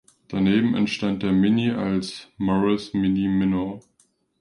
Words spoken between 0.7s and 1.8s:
entstand der Mini